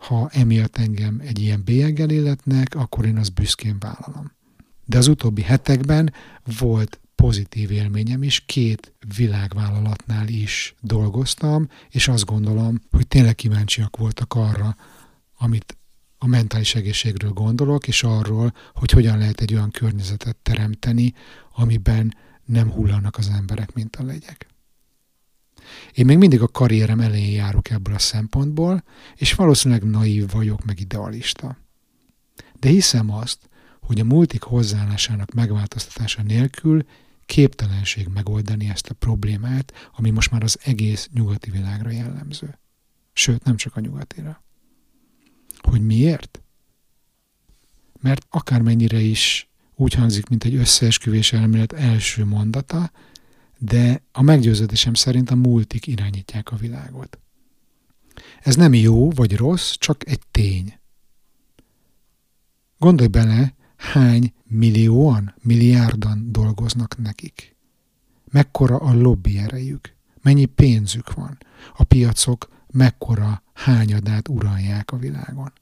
Ha 0.06 0.28
emiatt 0.32 0.76
engem 0.76 1.20
egy 1.24 1.38
ilyen 1.38 1.62
bélyeggel 1.64 2.10
illetnek, 2.10 2.74
akkor 2.74 3.04
én 3.04 3.16
azt 3.16 3.34
büszkén 3.34 3.76
vállalom. 3.78 4.32
De 4.84 4.98
az 4.98 5.06
utóbbi 5.06 5.42
hetekben 5.42 6.12
volt 6.58 7.00
pozitív 7.14 7.70
élményem 7.70 8.22
is, 8.22 8.40
két 8.40 8.92
világvállalatnál 9.16 10.28
is 10.28 10.74
dolgoztam, 10.80 11.68
és 11.90 12.08
azt 12.08 12.24
gondolom, 12.24 12.80
hogy 12.90 13.06
tényleg 13.06 13.34
kíváncsiak 13.34 13.96
voltak 13.96 14.34
arra, 14.34 14.76
amit 15.38 15.76
a 16.18 16.26
mentális 16.26 16.74
egészségről 16.74 17.32
gondolok, 17.32 17.88
és 17.88 18.02
arról, 18.02 18.52
hogy 18.74 18.90
hogyan 18.90 19.18
lehet 19.18 19.40
egy 19.40 19.54
olyan 19.54 19.70
környezetet 19.70 20.36
teremteni, 20.36 21.14
amiben 21.54 22.16
nem 22.44 22.70
hullanak 22.70 23.16
az 23.16 23.28
emberek, 23.28 23.74
mint 23.74 23.96
a 23.96 24.02
legyek. 24.02 24.51
Én 25.92 26.04
még 26.04 26.18
mindig 26.18 26.40
a 26.40 26.48
karrierem 26.48 27.00
elején 27.00 27.32
járok 27.32 27.70
ebből 27.70 27.94
a 27.94 27.98
szempontból, 27.98 28.84
és 29.16 29.34
valószínűleg 29.34 29.84
naív 29.84 30.30
vagyok, 30.30 30.64
meg 30.64 30.80
idealista. 30.80 31.56
De 32.58 32.68
hiszem 32.68 33.10
azt, 33.10 33.48
hogy 33.80 34.00
a 34.00 34.04
multik 34.04 34.42
hozzáállásának 34.42 35.32
megváltoztatása 35.32 36.22
nélkül 36.22 36.84
képtelenség 37.26 38.08
megoldani 38.08 38.68
ezt 38.68 38.88
a 38.88 38.94
problémát, 38.94 39.90
ami 39.96 40.10
most 40.10 40.30
már 40.30 40.42
az 40.42 40.58
egész 40.62 41.08
nyugati 41.12 41.50
világra 41.50 41.90
jellemző. 41.90 42.58
Sőt, 43.12 43.44
nem 43.44 43.56
csak 43.56 43.76
a 43.76 43.80
nyugatira. 43.80 44.42
Hogy 45.58 45.80
miért? 45.80 46.42
Mert 48.00 48.26
akármennyire 48.30 48.98
is 48.98 49.50
úgy 49.74 49.94
hangzik, 49.94 50.28
mint 50.28 50.44
egy 50.44 50.54
összeesküvés 50.54 51.32
elmélet 51.32 51.72
első 51.72 52.24
mondata, 52.24 52.90
de 53.64 54.02
a 54.12 54.22
meggyőződésem 54.22 54.94
szerint 54.94 55.30
a 55.30 55.34
multik 55.34 55.86
irányítják 55.86 56.52
a 56.52 56.56
világot. 56.56 57.18
Ez 58.40 58.56
nem 58.56 58.74
jó 58.74 59.10
vagy 59.10 59.36
rossz, 59.36 59.74
csak 59.78 60.08
egy 60.08 60.20
tény. 60.30 60.78
Gondolj 62.78 63.08
bele, 63.08 63.54
hány 63.76 64.34
millióan, 64.44 65.34
milliárdan 65.42 66.32
dolgoznak 66.32 66.98
nekik. 66.98 67.56
Mekkora 68.24 68.76
a 68.76 68.94
lobby 68.94 69.38
erejük, 69.38 69.94
mennyi 70.22 70.44
pénzük 70.44 71.14
van, 71.14 71.38
a 71.76 71.84
piacok 71.84 72.48
mekkora 72.70 73.42
hányadát 73.52 74.28
uralják 74.28 74.90
a 74.90 74.96
világon. 74.96 75.52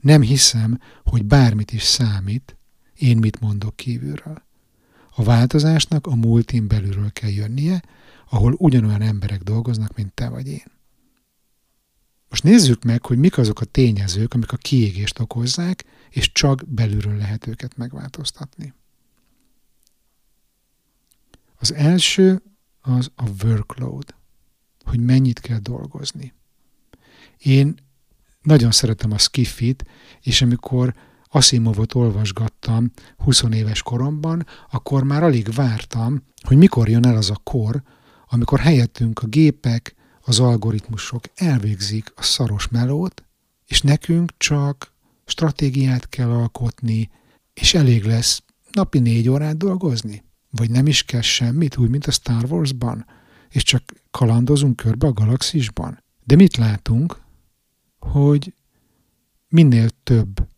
Nem 0.00 0.20
hiszem, 0.20 0.80
hogy 1.04 1.24
bármit 1.24 1.72
is 1.72 1.82
számít, 1.82 2.56
én 2.94 3.16
mit 3.16 3.40
mondok 3.40 3.76
kívülről. 3.76 4.46
A 5.18 5.22
változásnak 5.22 6.06
a 6.06 6.14
múltin 6.14 6.68
belülről 6.68 7.12
kell 7.12 7.30
jönnie, 7.30 7.82
ahol 8.30 8.54
ugyanolyan 8.58 9.00
emberek 9.00 9.42
dolgoznak, 9.42 9.96
mint 9.96 10.12
te 10.12 10.28
vagy 10.28 10.46
én. 10.46 10.64
Most 12.28 12.42
nézzük 12.42 12.84
meg, 12.84 13.04
hogy 13.04 13.18
mik 13.18 13.38
azok 13.38 13.60
a 13.60 13.64
tényezők, 13.64 14.34
amik 14.34 14.52
a 14.52 14.56
kiégést 14.56 15.18
okozzák, 15.18 15.84
és 16.10 16.32
csak 16.32 16.68
belülről 16.68 17.16
lehet 17.16 17.46
őket 17.46 17.76
megváltoztatni. 17.76 18.74
Az 21.56 21.72
első 21.72 22.42
az 22.80 23.10
a 23.14 23.28
workload, 23.44 24.14
hogy 24.84 25.00
mennyit 25.00 25.40
kell 25.40 25.58
dolgozni. 25.58 26.34
Én 27.38 27.74
nagyon 28.42 28.70
szeretem 28.70 29.12
a 29.12 29.18
skiffit, 29.18 29.84
és 30.20 30.42
amikor 30.42 30.94
Asimovot 31.28 31.94
olvasgattam 31.94 32.90
20 33.16 33.42
éves 33.50 33.82
koromban, 33.82 34.46
akkor 34.70 35.04
már 35.04 35.22
alig 35.22 35.52
vártam, 35.54 36.22
hogy 36.46 36.56
mikor 36.56 36.88
jön 36.88 37.06
el 37.06 37.16
az 37.16 37.30
a 37.30 37.40
kor, 37.42 37.82
amikor 38.28 38.58
helyettünk 38.58 39.18
a 39.18 39.26
gépek, 39.26 39.94
az 40.20 40.40
algoritmusok 40.40 41.24
elvégzik 41.34 42.12
a 42.16 42.22
szaros 42.22 42.68
melót, 42.68 43.22
és 43.66 43.82
nekünk 43.82 44.32
csak 44.36 44.92
stratégiát 45.24 46.08
kell 46.08 46.30
alkotni, 46.30 47.10
és 47.54 47.74
elég 47.74 48.04
lesz 48.04 48.42
napi 48.72 48.98
négy 48.98 49.28
órát 49.28 49.56
dolgozni. 49.56 50.24
Vagy 50.50 50.70
nem 50.70 50.86
is 50.86 51.02
kell 51.02 51.20
semmit, 51.20 51.76
úgy, 51.76 51.88
mint 51.90 52.06
a 52.06 52.10
Star 52.10 52.44
Wars-ban, 52.44 53.06
és 53.48 53.62
csak 53.62 53.82
kalandozunk 54.10 54.76
körbe 54.76 55.06
a 55.06 55.12
galaxisban. 55.12 56.02
De 56.24 56.36
mit 56.36 56.56
látunk? 56.56 57.20
Hogy 57.98 58.54
minél 59.48 59.88
több 60.02 60.48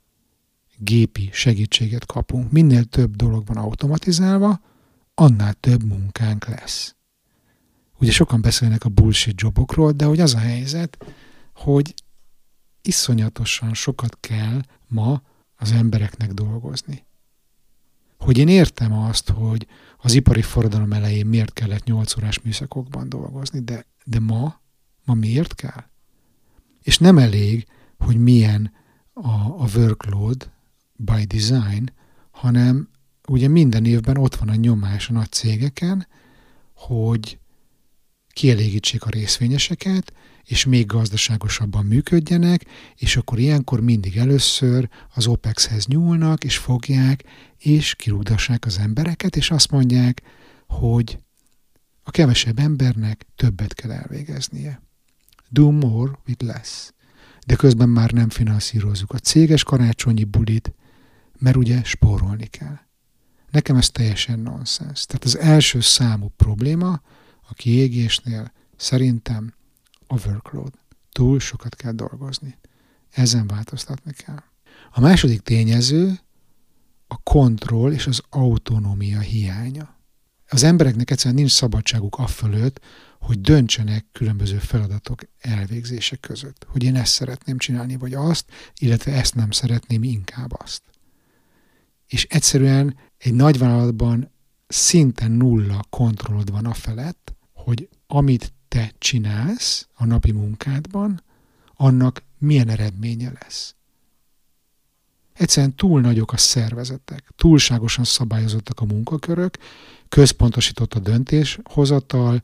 gépi 0.82 1.30
segítséget 1.32 2.06
kapunk, 2.06 2.50
minél 2.50 2.84
több 2.84 3.16
dolog 3.16 3.46
van 3.46 3.56
automatizálva, 3.56 4.60
annál 5.14 5.54
több 5.54 5.82
munkánk 5.84 6.46
lesz. 6.46 6.94
Ugye 7.98 8.10
sokan 8.10 8.40
beszélnek 8.40 8.84
a 8.84 8.88
bullshit 8.88 9.40
jobokról, 9.40 9.92
de 9.92 10.04
hogy 10.04 10.20
az 10.20 10.34
a 10.34 10.38
helyzet, 10.38 11.06
hogy 11.54 11.94
iszonyatosan 12.82 13.74
sokat 13.74 14.16
kell 14.20 14.60
ma 14.88 15.22
az 15.56 15.72
embereknek 15.72 16.32
dolgozni. 16.32 17.06
Hogy 18.18 18.38
én 18.38 18.48
értem 18.48 18.92
azt, 18.92 19.30
hogy 19.30 19.66
az 19.98 20.14
ipari 20.14 20.42
forradalom 20.42 20.92
elején 20.92 21.26
miért 21.26 21.52
kellett 21.52 21.84
8 21.84 22.16
órás 22.16 22.40
műszakokban 22.40 23.08
dolgozni, 23.08 23.60
de, 23.60 23.86
de 24.04 24.20
ma, 24.20 24.60
ma 25.04 25.14
miért 25.14 25.54
kell? 25.54 25.84
És 26.82 26.98
nem 26.98 27.18
elég, 27.18 27.66
hogy 27.98 28.16
milyen 28.16 28.72
a, 29.12 29.30
a 29.62 29.68
workload 29.74 30.50
by 31.04 31.24
design, 31.24 31.92
hanem 32.30 32.88
ugye 33.28 33.48
minden 33.48 33.84
évben 33.84 34.16
ott 34.16 34.34
van 34.34 34.48
a 34.48 34.54
nyomás 34.54 35.08
a 35.08 35.12
nagy 35.12 35.30
cégeken, 35.30 36.06
hogy 36.74 37.38
kielégítsék 38.32 39.04
a 39.04 39.10
részvényeseket, 39.10 40.12
és 40.44 40.64
még 40.64 40.86
gazdaságosabban 40.86 41.84
működjenek, 41.84 42.64
és 42.94 43.16
akkor 43.16 43.38
ilyenkor 43.38 43.80
mindig 43.80 44.16
először 44.16 44.88
az 45.14 45.26
OPEX-hez 45.26 45.86
nyúlnak, 45.86 46.44
és 46.44 46.56
fogják, 46.56 47.24
és 47.58 47.94
kirúgdassák 47.94 48.64
az 48.64 48.78
embereket, 48.78 49.36
és 49.36 49.50
azt 49.50 49.70
mondják, 49.70 50.22
hogy 50.66 51.18
a 52.02 52.10
kevesebb 52.10 52.58
embernek 52.58 53.26
többet 53.36 53.74
kell 53.74 53.90
elvégeznie. 53.90 54.82
Do 55.48 55.70
more 55.70 56.18
with 56.26 56.44
less. 56.44 56.90
De 57.46 57.56
közben 57.56 57.88
már 57.88 58.10
nem 58.10 58.28
finanszírozzuk 58.28 59.12
a 59.12 59.18
céges 59.18 59.64
karácsonyi 59.64 60.24
bulit, 60.24 60.74
mert 61.40 61.56
ugye 61.56 61.82
spórolni 61.84 62.46
kell. 62.46 62.78
Nekem 63.50 63.76
ez 63.76 63.90
teljesen 63.90 64.38
nonsens. 64.38 65.06
Tehát 65.06 65.24
az 65.24 65.38
első 65.38 65.80
számú 65.80 66.32
probléma 66.36 67.00
a 67.48 67.54
kiégésnél 67.54 68.52
szerintem 68.76 69.54
a 70.06 70.26
workload. 70.26 70.72
Túl 71.12 71.40
sokat 71.40 71.76
kell 71.76 71.92
dolgozni. 71.92 72.58
Ezen 73.10 73.46
változtatni 73.46 74.12
kell. 74.12 74.42
A 74.90 75.00
második 75.00 75.40
tényező 75.40 76.20
a 77.06 77.16
kontroll 77.22 77.92
és 77.92 78.06
az 78.06 78.22
autonómia 78.28 79.20
hiánya. 79.20 79.98
Az 80.48 80.62
embereknek 80.62 81.10
egyszerűen 81.10 81.34
nincs 81.34 81.52
szabadságuk 81.52 82.18
afölött, 82.18 82.80
hogy 83.20 83.40
döntsenek 83.40 84.06
különböző 84.12 84.58
feladatok 84.58 85.20
elvégzése 85.38 86.16
között. 86.16 86.66
Hogy 86.68 86.82
én 86.82 86.96
ezt 86.96 87.12
szeretném 87.12 87.58
csinálni, 87.58 87.96
vagy 87.96 88.14
azt, 88.14 88.44
illetve 88.78 89.12
ezt 89.12 89.34
nem 89.34 89.50
szeretném, 89.50 90.02
inkább 90.02 90.52
azt. 90.60 90.82
És 92.10 92.24
egyszerűen 92.24 92.96
egy 93.18 93.34
nagyvállalatban 93.34 94.30
szinte 94.66 95.28
nulla 95.28 95.84
kontrollod 95.90 96.50
van 96.50 96.66
a 96.66 96.74
felett, 96.74 97.34
hogy 97.52 97.88
amit 98.06 98.52
te 98.68 98.92
csinálsz 98.98 99.88
a 99.94 100.04
napi 100.04 100.32
munkádban, 100.32 101.22
annak 101.74 102.22
milyen 102.38 102.68
eredménye 102.68 103.32
lesz. 103.40 103.74
Egyszerűen 105.32 105.74
túl 105.74 106.00
nagyok 106.00 106.32
a 106.32 106.36
szervezetek, 106.36 107.30
túlságosan 107.36 108.04
szabályozottak 108.04 108.80
a 108.80 108.84
munkakörök, 108.84 109.56
központosított 110.08 110.94
a 110.94 110.98
döntéshozatal, 110.98 112.42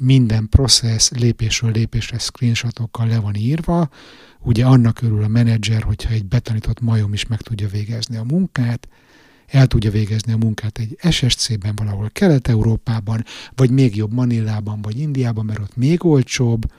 minden 0.00 0.48
processz 0.48 1.10
lépésről 1.10 1.70
lépésre 1.70 2.18
screenshotokkal 2.18 3.06
le 3.06 3.20
van 3.20 3.34
írva, 3.34 3.88
ugye 4.40 4.66
annak 4.66 5.02
örül 5.02 5.22
a 5.22 5.28
menedzser, 5.28 5.82
hogyha 5.82 6.12
egy 6.12 6.24
betanított 6.24 6.80
majom 6.80 7.12
is 7.12 7.26
meg 7.26 7.40
tudja 7.40 7.68
végezni 7.68 8.16
a 8.16 8.24
munkát, 8.24 8.88
el 9.46 9.66
tudja 9.66 9.90
végezni 9.90 10.32
a 10.32 10.36
munkát 10.36 10.78
egy 10.78 10.98
SSC-ben, 11.10 11.74
valahol 11.76 12.10
Kelet-Európában, 12.12 13.24
vagy 13.54 13.70
még 13.70 13.96
jobb 13.96 14.12
Manillában, 14.12 14.82
vagy 14.82 14.98
Indiában, 14.98 15.44
mert 15.44 15.58
ott 15.58 15.76
még 15.76 16.04
olcsóbb. 16.04 16.72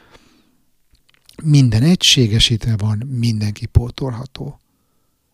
Minden 1.44 1.84
egységesítve 1.84 2.78
van, 2.78 2.98
mindenki 2.98 3.66
pótolható. 3.66 4.60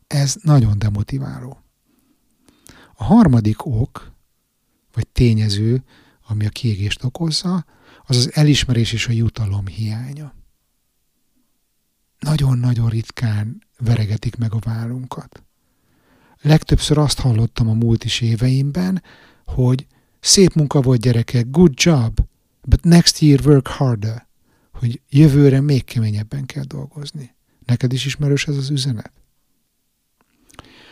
Ez 0.08 0.36
nagyon 0.42 0.80
demotiváló. 0.80 1.58
A 2.96 3.04
harmadik 3.04 3.66
ok, 3.66 4.12
vagy 4.94 5.08
tényező, 5.08 5.84
ami 6.30 6.46
a 6.46 6.50
kiégést 6.50 7.04
okozza, 7.04 7.66
az 8.06 8.18
az 8.18 8.36
elismerés 8.36 8.94
és 8.94 9.08
a 9.08 9.12
jutalom 9.12 9.68
hiánya. 9.68 10.34
Nagyon-nagyon 12.20 12.90
ritkán 12.90 13.64
veregetik 13.78 14.36
meg 14.36 14.54
a 14.54 14.60
vállunkat. 14.60 15.44
Legtöbbször 16.42 16.98
azt 16.98 17.20
hallottam 17.20 17.70
a 17.70 17.74
múlt 17.74 18.04
is 18.04 18.22
éveimben, 18.22 19.04
hogy 19.46 19.88
szép 20.20 20.54
munka 20.54 20.82
volt 20.82 21.02
gyerekek, 21.02 21.50
good 21.50 21.72
job, 21.76 22.20
but 22.62 22.84
next 22.84 23.20
year 23.20 23.48
work 23.48 23.68
harder, 23.68 24.28
hogy 24.74 25.02
jövőre 25.10 25.62
még 25.62 25.84
keményebben 25.84 26.46
kell 26.46 26.64
dolgozni. 26.64 27.36
Neked 27.66 27.94
is 27.94 28.06
ismerős 28.06 28.48
ez 28.48 28.56
az 28.56 28.70
üzenet? 28.70 29.12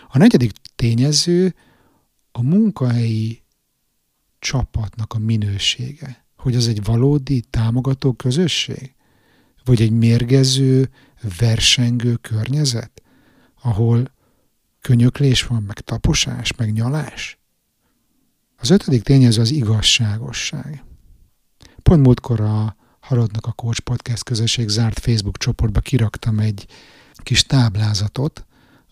A 0.10 0.18
negyedik 0.18 0.52
tényező 0.76 1.56
a 2.32 2.42
munkahelyi 2.42 3.42
csapatnak 4.48 5.14
a 5.14 5.18
minősége. 5.18 6.26
Hogy 6.38 6.56
az 6.56 6.68
egy 6.68 6.84
valódi 6.84 7.42
támogató 7.50 8.14
közösség? 8.14 8.96
Vagy 9.66 9.82
egy 9.82 9.92
mérgező, 9.92 10.90
versengő 11.38 12.16
környezet, 12.16 13.02
ahol 13.62 14.12
könyöklés 14.82 15.44
van, 15.44 15.64
meg 15.64 15.80
taposás, 15.80 16.56
meg 16.56 16.72
nyalás. 16.72 17.40
Az 18.58 18.70
ötödik 18.70 19.04
tényező 19.04 19.42
az 19.42 19.52
igazságosság. 19.52 20.84
Pont 21.84 22.04
múltkor 22.04 22.42
a 22.42 22.76
Haladnak 23.00 23.46
a 23.46 23.52
Coach 23.52 23.80
Podcast 23.82 24.24
közösség 24.24 24.68
zárt 24.68 25.00
Facebook 25.00 25.38
csoportba 25.38 25.80
kiraktam 25.80 26.40
egy 26.40 26.66
kis 27.14 27.44
táblázatot, 27.44 28.46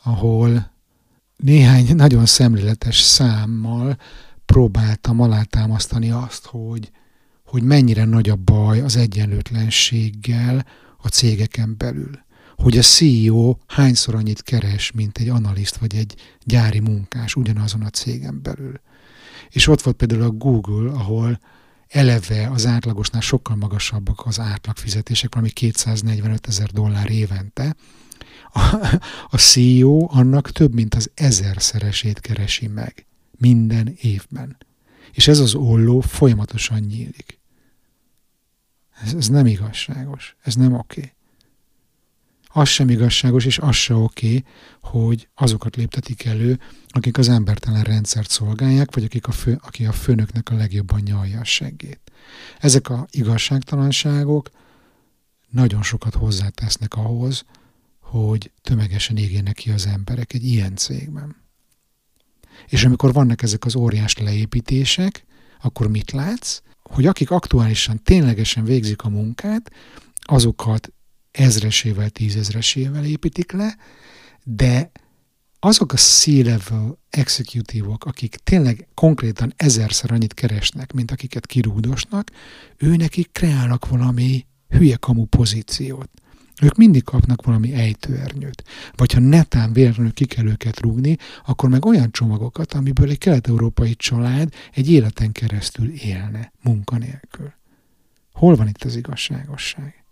ahol 0.03 0.71
néhány 1.35 1.95
nagyon 1.95 2.25
szemléletes 2.25 2.99
számmal 2.99 3.97
próbáltam 4.45 5.21
alátámasztani 5.21 6.11
azt, 6.11 6.45
hogy, 6.45 6.91
hogy 7.45 7.63
mennyire 7.63 8.05
nagy 8.05 8.29
a 8.29 8.35
baj 8.35 8.81
az 8.81 8.95
egyenlőtlenséggel 8.95 10.65
a 10.97 11.07
cégeken 11.07 11.75
belül 11.77 12.23
hogy 12.55 12.77
a 12.77 12.81
CEO 12.81 13.55
hányszor 13.67 14.15
annyit 14.15 14.41
keres, 14.41 14.91
mint 14.91 15.17
egy 15.17 15.29
analiszt 15.29 15.77
vagy 15.77 15.95
egy 15.95 16.15
gyári 16.43 16.79
munkás 16.79 17.35
ugyanazon 17.35 17.81
a 17.81 17.89
cégen 17.89 18.41
belül. 18.41 18.79
És 19.49 19.67
ott 19.67 19.81
volt 19.81 19.95
például 19.95 20.21
a 20.21 20.29
Google, 20.29 20.91
ahol 20.91 21.39
eleve 21.87 22.49
az 22.49 22.65
átlagosnál 22.65 23.21
sokkal 23.21 23.55
magasabbak 23.55 24.25
az 24.25 24.39
átlagfizetések, 24.39 25.33
valami 25.33 25.51
245 25.51 26.47
ezer 26.47 26.69
dollár 26.69 27.09
évente. 27.09 27.75
A, 28.51 28.59
a 29.29 29.37
CEO 29.37 30.07
annak 30.09 30.51
több 30.51 30.73
mint 30.73 30.95
az 30.95 31.11
ezerszeresét 31.13 32.19
keresi 32.19 32.67
meg 32.67 33.05
minden 33.37 33.95
évben. 34.01 34.57
És 35.11 35.27
ez 35.27 35.39
az 35.39 35.55
olló 35.55 35.99
folyamatosan 35.99 36.79
nyílik. 36.79 37.39
Ez, 39.03 39.13
ez 39.13 39.27
nem 39.27 39.45
igazságos, 39.45 40.35
ez 40.41 40.55
nem 40.55 40.73
oké. 40.73 40.99
Okay 40.99 41.13
az 42.57 42.69
sem 42.69 42.89
igazságos, 42.89 43.45
és 43.45 43.57
az 43.57 43.75
se 43.75 43.95
oké, 43.95 44.43
hogy 44.81 45.27
azokat 45.33 45.75
léptetik 45.75 46.25
elő, 46.25 46.59
akik 46.87 47.17
az 47.17 47.29
embertelen 47.29 47.83
rendszert 47.83 48.29
szolgálják, 48.29 48.95
vagy 48.95 49.03
akik 49.03 49.27
a 49.27 49.31
fő, 49.31 49.59
aki 49.63 49.85
a 49.85 49.91
főnöknek 49.91 50.49
a 50.49 50.55
legjobban 50.55 51.01
nyalja 51.01 51.39
a 51.39 51.43
seggét. 51.43 52.11
Ezek 52.59 52.89
a 52.89 53.07
igazságtalanságok 53.11 54.49
nagyon 55.49 55.83
sokat 55.83 56.13
hozzátesznek 56.13 56.93
ahhoz, 56.93 57.45
hogy 57.99 58.51
tömegesen 58.61 59.17
égjenek 59.17 59.53
ki 59.55 59.71
az 59.71 59.85
emberek 59.85 60.33
egy 60.33 60.43
ilyen 60.43 60.75
cégben. 60.75 61.35
És 62.67 62.85
amikor 62.85 63.13
vannak 63.13 63.41
ezek 63.41 63.65
az 63.65 63.75
óriás 63.75 64.17
leépítések, 64.17 65.25
akkor 65.61 65.87
mit 65.87 66.11
látsz? 66.11 66.59
Hogy 66.81 67.05
akik 67.05 67.31
aktuálisan 67.31 68.03
ténylegesen 68.03 68.63
végzik 68.63 69.03
a 69.03 69.09
munkát, 69.09 69.71
azokat 70.21 70.93
ezresével, 71.31 72.09
tízezresével 72.09 73.05
építik 73.05 73.51
le, 73.51 73.77
de 74.43 74.91
azok 75.59 75.93
a 75.93 75.97
C-level 75.97 76.99
executívok, 77.09 78.05
akik 78.05 78.35
tényleg 78.35 78.87
konkrétan 78.93 79.53
ezerszer 79.55 80.11
annyit 80.11 80.33
keresnek, 80.33 80.93
mint 80.93 81.11
akiket 81.11 81.45
kirúdosnak, 81.45 82.31
ő 82.77 82.95
nekik 82.95 83.31
kreálnak 83.31 83.87
valami 83.87 84.45
hülye 84.69 84.95
kamu 84.95 85.25
pozíciót. 85.25 86.09
Ők 86.61 86.75
mindig 86.75 87.03
kapnak 87.03 87.45
valami 87.45 87.73
ejtőernyőt. 87.73 88.63
Vagy 88.95 89.13
ha 89.13 89.19
netán 89.19 89.73
véletlenül 89.73 90.13
ki 90.13 90.25
kell 90.25 90.45
őket 90.45 90.79
rúgni, 90.79 91.17
akkor 91.45 91.69
meg 91.69 91.85
olyan 91.85 92.11
csomagokat, 92.11 92.73
amiből 92.73 93.09
egy 93.09 93.17
kelet-európai 93.17 93.95
család 93.95 94.53
egy 94.73 94.91
életen 94.91 95.31
keresztül 95.31 95.89
élne 95.89 96.51
munkanélkül. 96.61 97.53
Hol 98.33 98.55
van 98.55 98.67
itt 98.67 98.83
az 98.83 98.95
igazságosság? 98.95 100.03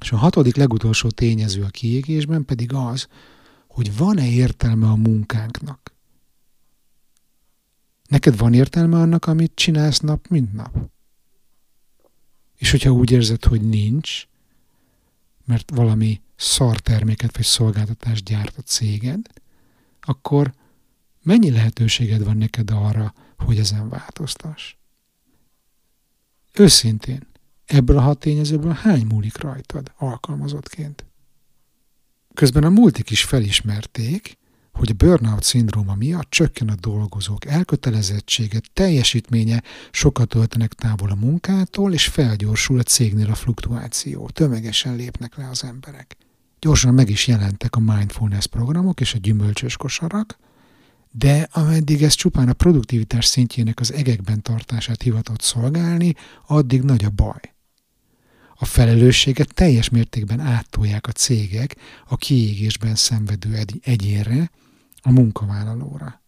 És 0.00 0.12
a 0.12 0.16
hatodik 0.16 0.56
legutolsó 0.56 1.08
tényező 1.08 1.62
a 1.62 1.68
kiégésben 1.68 2.44
pedig 2.44 2.72
az, 2.72 3.08
hogy 3.68 3.96
van-e 3.96 4.28
értelme 4.28 4.86
a 4.86 4.96
munkánknak. 4.96 5.94
Neked 8.08 8.36
van 8.36 8.54
értelme 8.54 8.98
annak, 8.98 9.26
amit 9.26 9.52
csinálsz 9.54 9.98
nap, 9.98 10.26
mint 10.28 10.52
nap? 10.52 10.76
És 12.56 12.70
hogyha 12.70 12.90
úgy 12.90 13.10
érzed, 13.10 13.44
hogy 13.44 13.60
nincs, 13.60 14.28
mert 15.50 15.70
valami 15.74 16.20
szarterméket 16.36 17.36
vagy 17.36 17.44
szolgáltatást 17.44 18.24
gyárt 18.24 18.58
a 18.58 18.62
céged, 18.62 19.26
akkor 20.00 20.52
mennyi 21.22 21.50
lehetőséged 21.50 22.24
van 22.24 22.36
neked 22.36 22.70
arra, 22.70 23.14
hogy 23.36 23.58
ezen 23.58 23.88
változtass? 23.88 24.74
Őszintén, 26.52 27.26
ebből 27.66 27.98
a 27.98 28.00
hat 28.00 28.18
tényezőből 28.18 28.72
hány 28.72 29.06
múlik 29.06 29.38
rajtad 29.38 29.92
alkalmazottként? 29.96 31.04
Közben 32.34 32.64
a 32.64 32.70
multik 32.70 33.10
is 33.10 33.24
felismerték, 33.24 34.38
hogy 34.72 34.90
a 34.90 35.04
burnout 35.04 35.42
szindróma 35.42 35.94
miatt 35.94 36.30
csökken 36.30 36.68
a 36.68 36.74
dolgozók 36.74 37.44
elkötelezettsége, 37.44 38.60
teljesítménye, 38.72 39.62
sokat 39.90 40.28
töltenek 40.28 40.72
távol 40.72 41.10
a 41.10 41.14
munkától, 41.14 41.92
és 41.92 42.06
felgyorsul 42.06 42.78
a 42.78 42.82
cégnél 42.82 43.30
a 43.30 43.34
fluktuáció. 43.34 44.28
Tömegesen 44.32 44.96
lépnek 44.96 45.36
le 45.36 45.48
az 45.48 45.64
emberek. 45.64 46.16
Gyorsan 46.60 46.94
meg 46.94 47.10
is 47.10 47.26
jelentek 47.26 47.76
a 47.76 47.80
mindfulness 47.80 48.46
programok 48.46 49.00
és 49.00 49.14
a 49.14 49.18
gyümölcsös 49.18 49.76
kosarak, 49.76 50.38
de 51.10 51.48
ameddig 51.52 52.02
ez 52.02 52.14
csupán 52.14 52.48
a 52.48 52.52
produktivitás 52.52 53.24
szintjének 53.24 53.80
az 53.80 53.92
egekben 53.92 54.42
tartását 54.42 55.02
hivatott 55.02 55.40
szolgálni, 55.40 56.14
addig 56.46 56.82
nagy 56.82 57.04
a 57.04 57.10
baj. 57.10 57.40
A 58.54 58.64
felelősséget 58.64 59.54
teljes 59.54 59.88
mértékben 59.88 60.40
áttolják 60.40 61.06
a 61.06 61.12
cégek 61.12 61.76
a 62.06 62.16
kiégésben 62.16 62.94
szenvedő 62.94 63.54
egy- 63.54 63.80
egyénre, 63.82 64.50
a 65.02 65.10
munkavállalóra. 65.10 66.22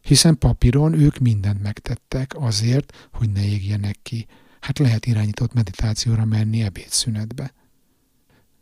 Hiszen 0.00 0.38
papíron 0.38 0.92
ők 0.92 1.18
mindent 1.18 1.62
megtettek 1.62 2.34
azért, 2.36 3.08
hogy 3.12 3.30
ne 3.30 3.44
égjenek 3.44 3.96
ki. 4.02 4.26
Hát 4.60 4.78
lehet 4.78 5.06
irányított 5.06 5.52
meditációra 5.52 6.24
menni 6.24 6.62
ebédszünetbe. 6.62 7.52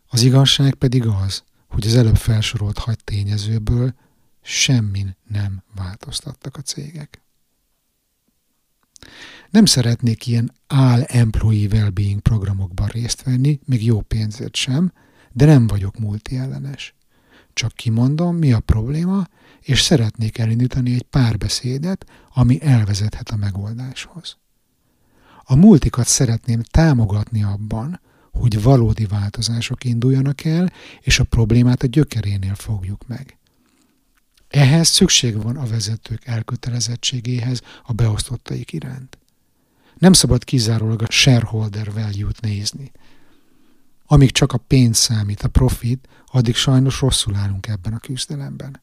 Az 0.06 0.22
igazság 0.22 0.74
pedig 0.74 1.06
az, 1.06 1.42
hogy 1.68 1.86
az 1.86 1.96
előbb 1.96 2.16
felsorolt 2.16 2.78
hagy 2.78 2.98
tényezőből 3.04 3.94
semmin 4.42 5.16
nem 5.28 5.62
változtattak 5.74 6.56
a 6.56 6.60
cégek. 6.60 7.22
Nem 9.50 9.64
szeretnék 9.64 10.26
ilyen 10.26 10.52
áll 10.66 11.02
employee 11.02 11.68
well-being 11.68 12.20
programokban 12.20 12.88
részt 12.88 13.22
venni, 13.22 13.60
még 13.64 13.84
jó 13.84 14.00
pénzért 14.00 14.56
sem, 14.56 14.92
de 15.32 15.44
nem 15.44 15.66
vagyok 15.66 15.98
multi 15.98 16.36
ellenes. 16.36 16.94
Csak 17.54 17.72
kimondom, 17.72 18.36
mi 18.36 18.52
a 18.52 18.60
probléma, 18.60 19.26
és 19.60 19.80
szeretnék 19.80 20.38
elindítani 20.38 20.94
egy 20.94 21.02
párbeszédet, 21.02 22.06
ami 22.34 22.62
elvezethet 22.62 23.28
a 23.30 23.36
megoldáshoz. 23.36 24.36
A 25.44 25.54
multikat 25.54 26.06
szeretném 26.06 26.62
támogatni 26.62 27.42
abban, 27.42 28.00
hogy 28.32 28.62
valódi 28.62 29.06
változások 29.06 29.84
induljanak 29.84 30.44
el, 30.44 30.72
és 31.00 31.18
a 31.18 31.24
problémát 31.24 31.82
a 31.82 31.86
gyökerénél 31.86 32.54
fogjuk 32.54 33.06
meg. 33.06 33.38
Ehhez 34.48 34.88
szükség 34.88 35.42
van 35.42 35.56
a 35.56 35.66
vezetők 35.66 36.26
elkötelezettségéhez 36.26 37.62
a 37.84 37.92
beosztottaik 37.92 38.72
iránt. 38.72 39.18
Nem 39.98 40.12
szabad 40.12 40.44
kizárólag 40.44 41.02
a 41.02 41.10
shareholder 41.10 41.92
value-t 41.92 42.40
nézni. 42.40 42.92
Amíg 44.06 44.30
csak 44.30 44.52
a 44.52 44.58
pénz 44.58 44.96
számít, 44.96 45.42
a 45.42 45.48
profit, 45.48 46.08
addig 46.26 46.54
sajnos 46.54 47.00
rosszul 47.00 47.34
állunk 47.34 47.66
ebben 47.66 47.92
a 47.92 47.98
küzdelemben. 47.98 48.82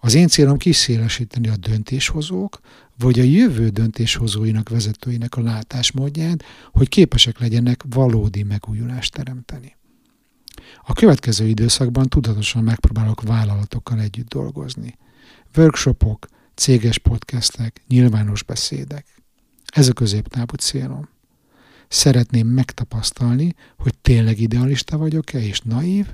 Az 0.00 0.14
én 0.14 0.28
célom 0.28 0.56
kiszélesíteni 0.56 1.48
a 1.48 1.56
döntéshozók, 1.56 2.60
vagy 2.98 3.20
a 3.20 3.22
jövő 3.22 3.68
döntéshozóinak, 3.68 4.68
vezetőinek 4.68 5.36
a 5.36 5.42
látásmódját, 5.42 6.44
hogy 6.72 6.88
képesek 6.88 7.38
legyenek 7.38 7.84
valódi 7.88 8.42
megújulást 8.42 9.12
teremteni. 9.12 9.76
A 10.82 10.92
következő 10.92 11.46
időszakban 11.46 12.08
tudatosan 12.08 12.62
megpróbálok 12.62 13.22
vállalatokkal 13.22 14.00
együtt 14.00 14.28
dolgozni. 14.28 14.98
Workshopok, 15.56 16.26
céges 16.54 16.98
podcastek, 16.98 17.82
nyilvános 17.88 18.42
beszédek. 18.42 19.06
Ez 19.66 19.88
a 19.88 19.92
középtávú 19.92 20.54
célom. 20.58 21.08
Szeretném 21.88 22.46
megtapasztalni, 22.46 23.54
hogy 23.78 23.98
tényleg 23.98 24.40
idealista 24.40 24.98
vagyok-e 24.98 25.38
és 25.38 25.60
naív, 25.60 26.06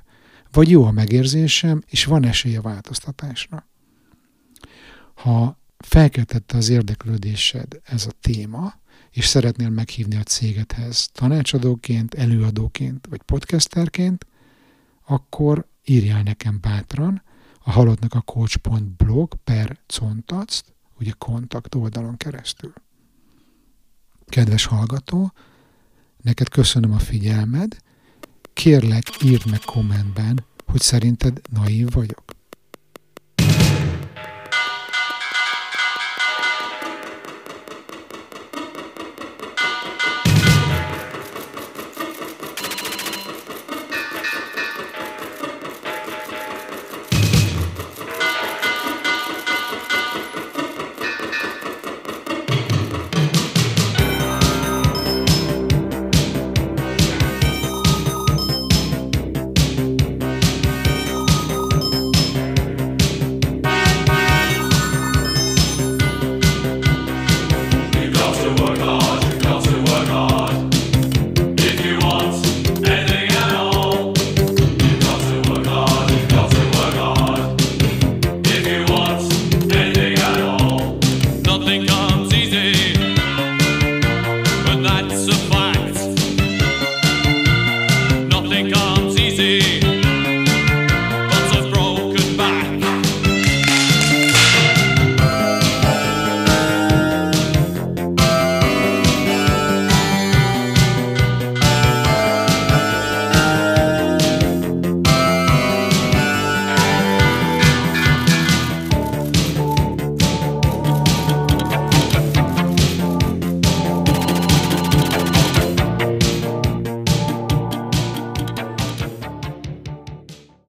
vagy 0.52 0.70
jó 0.70 0.84
a 0.84 0.90
megérzésem, 0.90 1.82
és 1.86 2.04
van 2.04 2.24
esély 2.24 2.56
a 2.56 2.62
változtatásra. 2.62 3.68
Ha 5.14 5.58
felkeltette 5.78 6.56
az 6.56 6.68
érdeklődésed 6.68 7.80
ez 7.84 8.06
a 8.06 8.12
téma, 8.20 8.74
és 9.10 9.26
szeretnél 9.26 9.68
meghívni 9.68 10.16
a 10.16 10.22
cégedhez 10.22 11.08
tanácsadóként, 11.12 12.14
előadóként 12.14 13.06
vagy 13.10 13.22
podcasterként, 13.22 14.26
akkor 15.06 15.68
írjál 15.84 16.22
nekem 16.22 16.58
bátran 16.60 17.22
a 17.58 17.70
halottnak 17.70 18.14
a 18.14 18.20
coach.blog 18.20 19.34
per 19.44 19.78
contact, 19.98 20.74
ugye 20.98 21.12
kontakt 21.18 21.74
oldalon 21.74 22.16
keresztül. 22.16 22.72
Kedves 24.26 24.64
hallgató, 24.64 25.32
neked 26.22 26.48
köszönöm 26.48 26.92
a 26.92 26.98
figyelmed, 26.98 27.76
kérlek 28.52 29.22
írd 29.24 29.50
meg 29.50 29.60
kommentben, 29.60 30.44
hogy 30.66 30.80
szerinted 30.80 31.40
naív 31.50 31.90
vagyok. 31.92 32.22